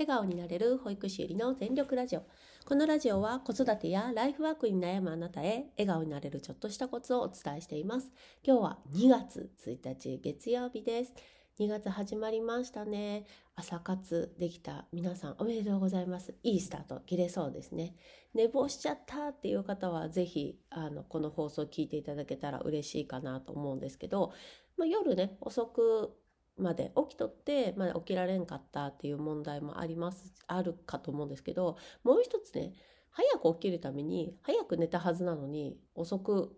[0.00, 2.22] 笑顔になれる保育士ゆりの全力ラジオ。
[2.64, 8.10] このラジオは子育てやライフワークに悩むあなたへ笑顔になれるちょっとしたコツをお伝えしています。
[8.42, 11.12] 今日は2月1日月曜日です。
[11.58, 13.26] 2月始まりましたね。
[13.56, 16.34] 朝活できた皆さんおめでとうございます。
[16.44, 17.94] いいスタート切れそうですね。
[18.32, 24.32] 寝坊しちゃったっていう方はぜひあのこの放送を聞いていただけたら嬉しいかなと思うんですけど、
[24.78, 26.16] まあ、夜ね遅く
[26.60, 32.72] まで起きとって、まあ、起きられんかったっていう問題もありますあるかと思うんですけどもう一つね
[33.10, 36.56] 早く起きるために早く寝たはずなのに遅く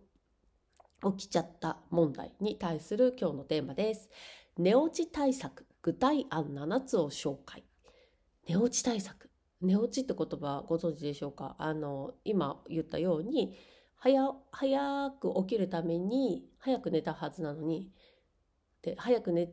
[1.17, 4.09] 起きちゃった問題に対する今日のテーマです。
[4.57, 7.63] 寝落ち対策具体案7つを紹介。
[8.47, 9.29] 寝落ち対策。
[9.61, 11.55] 寝落ちって言葉ご存知でしょうか？
[11.57, 13.57] あの今言ったように
[13.95, 17.91] 早早く起きるために早く寝たはずなのに
[18.83, 19.49] で早く寝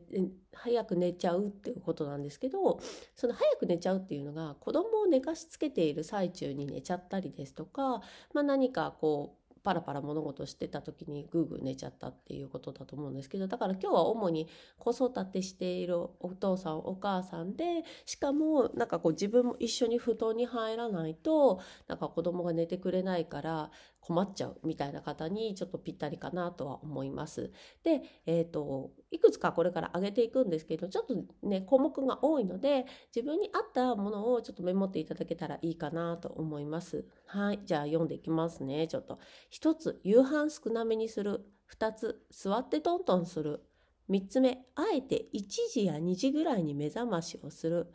[0.53, 2.79] 早く寝ちゃうっていうことなんですけど
[3.15, 8.01] その早く寝ちゃうっていうのが子供を寝かしつけている最中に寝ちゃったりですとか、
[8.33, 27.51] まあ、何かこうパラパラ物事してた時にグーグー寝ちゃったっていうことだと思うんですけどだから今日は主に子育てしているお父さんお母さんでしかもなんかこう自分も一緒に布団に入らないとなんか子供が寝てくれないから困っちゃうみたいな方にちょっとぴったりかなとは思います。
[27.83, 31.15] で、えーと、いくつかこれから上げていくんですけどちょっと
[31.47, 37.05] ね項目が多いので自分に合ったものをちょっとメモっていただけたらいいかなと思います。
[37.33, 39.17] はいじゃあ読んでいきますねちょっと。
[39.53, 41.45] 1つ夕飯少なめにする。
[41.73, 43.63] 2つ座ってトントンする。
[44.09, 47.87] 3つ目あえて1時や2時ぐらいに目覚ましをする。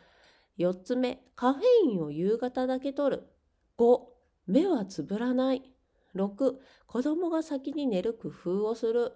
[0.59, 3.25] 4つ目カフェインを夕方だけ取る。
[3.77, 4.01] 5
[4.47, 5.71] 目はつぶらない。
[6.15, 6.55] 6
[6.87, 9.13] 子供が先に寝る工夫をする。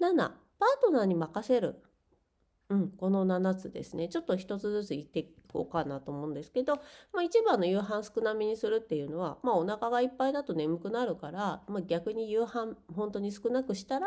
[0.00, 0.30] 7パー
[0.82, 1.82] トナーに任せる。
[2.70, 6.76] うん、この7つですねちょっと1つずつ言っていこうかなと思うんですけど、
[7.12, 14.06] まあ、一番の夕飯少なめにするっていうのは、まあ、お腹がいっぱいだと眠くなるから、まあ、逆に夕飯本当に少なくしたら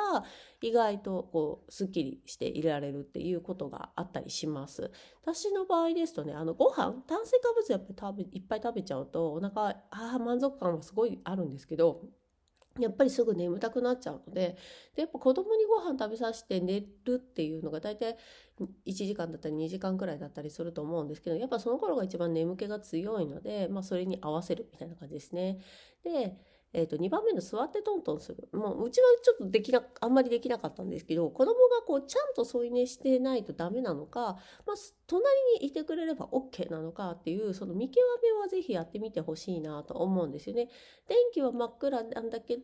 [0.62, 4.92] 意外とこうすっきりしていられるっていうことがあったりします。
[5.22, 12.02] 私の場合ですとねあのご飯炭水化物やっぱり食べいっぱい食べちゃうとお腹あ満足感はすごいあるんですけど
[12.80, 14.58] やっぱりすぐ眠たくなっちゃうので
[14.96, 18.18] でやっぱ子供にご飯食べさせて寝るっていうのが大体
[18.86, 25.60] 1時間だったり2時間くらいだったりすると思うんですけどやっぱその頃が一番眠気が強いので、まあ、それに合わせるみたいな感じですね。
[26.04, 26.38] で
[26.78, 34.76] えー、と2番目の座ってトントンするもううちはちょっとできなあんまりできなかったんですけど子供がこうちゃんと添い寝してないとダメなのか、まあ、
[35.08, 35.26] 隣
[35.60, 40.70] にいてくれれば OK なのかっていうその見極めはぜひやってみてほしいなと思うんですよね。
[41.08, 42.62] 電気は真っ暗なんだけど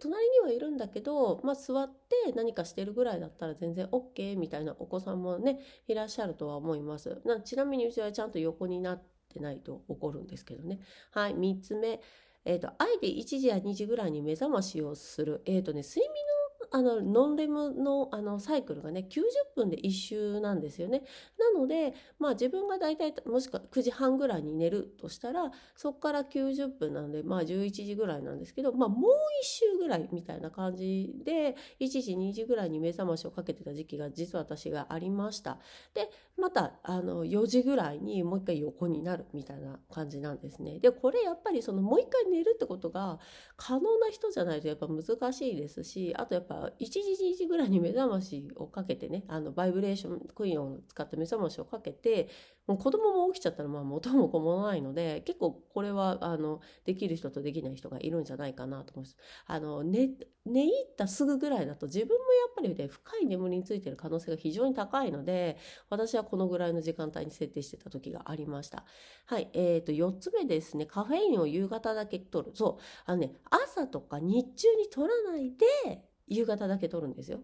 [0.00, 7.20] 隣にはいるんだけど、まあ、座って何かしてるぐらいだったら全然 OK みたいなお子さんもねいらっしゃるとは思います。
[7.24, 10.80] なちなみにうちはちゃんと横になってないと怒るんですけどね。
[11.12, 12.00] はい、3つ目。
[12.44, 16.33] えーと、あえて1時や2時ぐらいに目覚ましをする、えーとね、睡眠の
[16.74, 19.22] あのノンレムのあのサイクルがね90
[19.54, 21.04] 分で1周なんですよね。
[21.38, 29.14] なので、まあ、自分が大体もしくは9時半ぐらいに寝るとしたらそこから90分なので、まあ、11時ぐらいなんですけど、まあ、もう1
[29.44, 35.58] 周ぐらいみたいな感じで1時2時ぐらいに目覚ましをかけてた時期が実は私がありました。
[35.94, 40.80] でまたあの4時ぐらいにもう一回横になるみたいな感じなんですね。
[40.80, 43.20] でこれやっぱりそのもう一回寝るってことが
[43.56, 52.28] 可能な人じゃないとやっぱ難しいですしあとやっぱ1時2時ぐらいに目覚ましをかけてねあのバイブレーションクイーンを使って目覚ましをかけて
[52.66, 59.16] もう子供も起きちゃったらまあ元も子もないので結構これはあのできる人とできない人がいるんじゃないかなと思います。
[59.46, 60.10] あの寝
[60.46, 62.18] 寝入ったすぐぐらいだと自分もや
[62.50, 65.58] っぱりね深い眠りについてる可能性が非常に高いので
[65.90, 68.84] 私はこのぐらいの時間帯に設定してた時がありました。
[69.26, 77.40] はい、えー、と4つ目ですねカフェインを夕方だけ取るそうあのね朝とか日中に取らないで夕方だけ取るんですよ。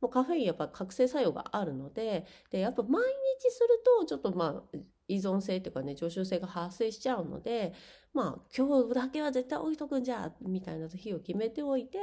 [0.00, 3.02] もうカフェインやっぱ覚醒作用があるのででやっぱ毎
[3.40, 4.78] 日するとちょっとまあ
[5.08, 7.74] 依存性っていうかね常習性が発生しちゃうので
[8.14, 11.98] まあ今日だけは絶対置いとくんじゃみたいな日を決めておいて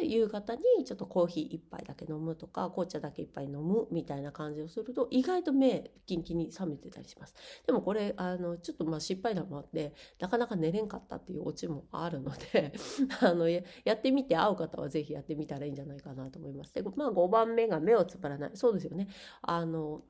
[0.00, 7.34] で夕方にちょっとコーヒー1杯だけ飲むとか紅茶だけ1杯飲むみたいな感じをすると意外と目キンキンに冷めてたりします。
[7.66, 12.72] でもこれあのちょっとまあ失敗談もあってなかなか寝れんかったっていうオチもあるので
[13.22, 13.62] あのや
[13.94, 16.74] ってみて合う方は是非やってみたらいいんじゃないかなと思います。
[16.74, 18.50] でまあ5番目が目をつぶらない。
[18.52, 19.08] そうですよね。
[19.40, 20.02] あの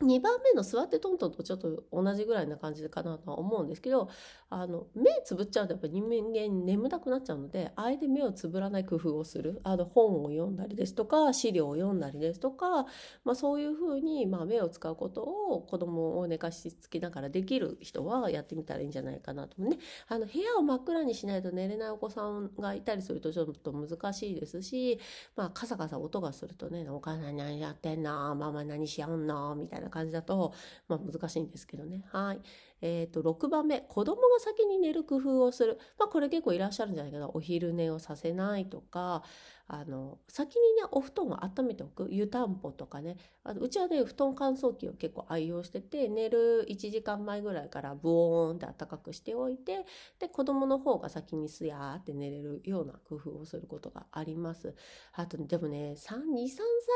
[0.00, 4.08] 2番目の座ってトントンとちょっと同じぐらいな感じかなとは思うんですけど
[4.48, 9.60] あの目つぶっちゃうとやっぱ人間眠たくなっちゃうのであえて目をつぶらない工夫をする。
[9.64, 12.86] あの本を読んだりですとか資料を読んだりですとか、
[13.24, 19.78] まあ、そういうふうに、まあ、目を使うことを子供を寝かしつきながらできる人はやってみたらいいんじゃないかなとね。
[20.08, 25.00] あの部屋を真っ暗にしないと寝れないお子さんがいたりするとちょっと難しいですし、
[25.36, 28.34] まあ、カサカサ音がするとね「お母さん何やってんの？
[28.36, 30.52] ママ何しやんの?」みたいな感じだと、
[30.88, 32.04] まあ、難しいんですけどね。
[32.12, 32.40] はい。
[32.80, 35.78] えっ、ー、と、6番目、子供が先に寝る工夫をする。
[35.98, 37.28] まあ、これ結構いらっしゃるんじゃないかな。
[37.28, 39.22] お昼寝をさせないとか、
[39.70, 42.08] あの、先にね、お布団を温めておく。
[42.10, 43.16] 湯たんぽとかね。
[43.44, 49.84] あうちはね、布団乾燥機を結構愛用してて、寝る1時間前ぐらいからブオーンって暖かくしておいて、
[50.18, 54.74] で、子供の方が先にすやーって寝れるような工夫をすることがあります。
[55.12, 56.48] あと、でもね、3、2、3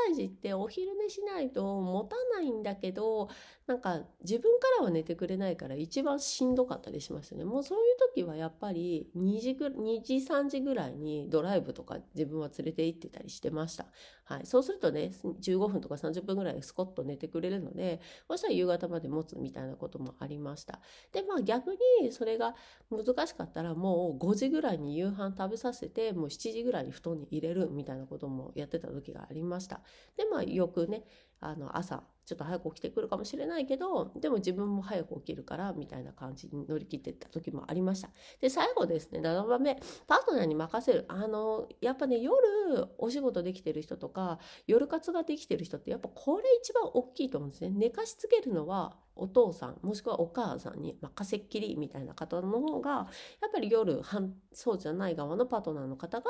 [0.07, 3.29] 歳児ってお昼寝しないと持たないんだけけど
[3.65, 7.45] なんか自分からは寝てくれないから一番しんどかったりしますね。
[7.45, 13.85] もうそういう時はやっぱり2時ぐ2時3時ぐらいにドライブとか自分は連れて行ってたりしてました。
[14.25, 14.45] はい。
[14.45, 20.81] そうするとね、15分とか30分ぐらいスコッと寝てくれるので、そしたら夕方まで持つみたいなこともありました。
[21.13, 21.71] で、まあ逆
[22.01, 22.55] にそれが
[22.91, 29.81] 難しかったらもう5時ぐらいに夕飯食べさせて、もう7時ぐらいに布団に入れるみたいなこともやってた時がありました。
[30.17, 31.03] で、まあよくね、
[31.39, 38.09] あの朝ちょっと早く起きてくるかもしれないないけどでも自分も早く起きるからみたいな感じに乗り切ってった時もありました。
[38.41, 39.75] で最後ですね7番目
[40.07, 41.05] パートナーに任せる。
[41.07, 42.35] あのやっぱね夜
[42.97, 47.69] お仕事できてる人とか夜活ができてる人ってやっぱこれ一番大きいと思うんですね。
[47.69, 52.91] 寝かしつけるのはお父さんもしくはお母さんに任せっきりみたいな方の方が
[53.41, 54.01] やっぱり夜
[54.51, 56.21] そうじゃない側のパートナーの方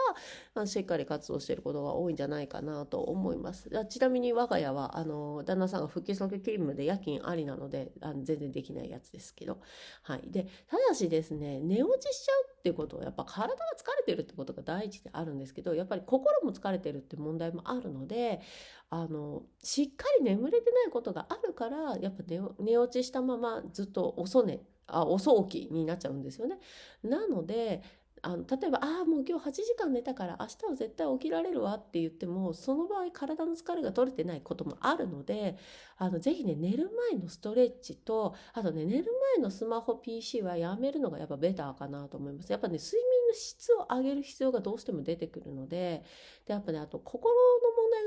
[0.56, 3.70] がしっかり活動していることが多いんじゃないかなと思います。
[3.90, 9.60] ちなみに我が家はあの旦那さんが復帰先勤務で夜勤ありなのであの全然できないやつですけど。
[10.04, 10.22] はい。
[10.26, 18.40] でただしですね寝落ちしちゃうっていうことはやっぱ体が疲れてるってことが第一であるんですけどやっぱり心も疲れてるって問題もあるので
[18.90, 26.58] あのしっかり眠れてないことがあるからやっぱ寝寝落ちしたままずっと遅寝あ遅起きになっちゃうんですよね。
[27.04, 27.82] なので
[28.26, 35.58] あの例えば「ああもう今日8時間寝たから明日は絶対起きられるわ」って言ってもその場合体の疲れが取れてないこともあるので
[35.98, 42.52] あのぜひね寝る前のストレッチとあとね寝る前のスマホ PC はやめるのがやっぱベターかなと思います。
[42.52, 46.04] やっぱね睡眠の質を上げる必要がどうしても出てくるので
[46.46, 47.34] でやっぱねあと心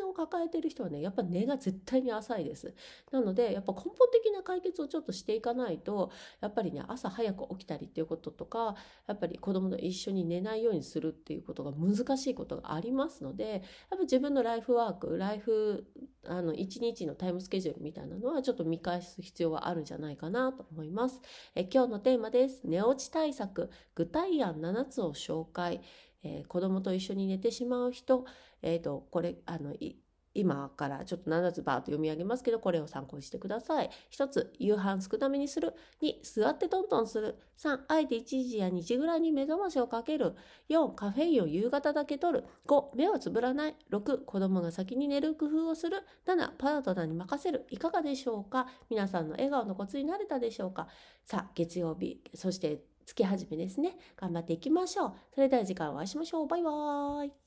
[0.00, 2.74] の抱えてる人はねやっぱ根が絶対に浅いです。
[3.12, 8.76] なのでやっぱ根本的な解決をちょっとしていかないとやっぱりね朝早く起きたりっていうこととか
[9.06, 15.86] やっぱり子供と一緒に寝ないようにするっていうことが難しいことがありますのでやっぱ自分のライフワークライフ
[16.28, 21.20] あの1日のタイムスケジュールみたいなのはちょっと見返す必要はあるんじゃないかなと思います。
[21.54, 22.62] え今日のテーマです。
[22.64, 23.70] 寝落ち対策。
[23.94, 25.82] 具体案7つを紹介。
[26.26, 28.24] えー、子供と一緒に寝てしまう人、
[28.62, 29.74] えーと、これあの
[30.34, 33.90] 今からちょっと7つバーと読み上げますけど、これを参考にしてください。
[34.10, 35.72] 1つ、夕飯少なめにする。
[36.02, 37.38] 2、座ってトントンする。
[37.56, 40.34] 3、あえて1時や2時ぐらいに目覚ましをかける。
[40.68, 42.44] 4、カフェインを夕方だけ取る。
[42.66, 43.76] 5、目をつぶらない。
[43.90, 46.02] 6、子供が先に寝る工夫をする。
[46.26, 47.64] 7、パートナーに任せる。
[47.70, 48.66] いかがでしょうか？
[48.90, 50.86] 皆さんの笑顔のコツになれたでしょうか？
[51.24, 53.96] さあ、月曜日、そして月始めですね。
[54.16, 55.14] 頑張っていきましょう。
[55.34, 56.46] それでは次回お会いしましょう。
[56.46, 57.45] バイバーイ。